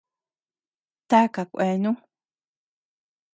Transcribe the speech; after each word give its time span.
¿Taka 1.09 1.43
kuenu? 1.53 1.91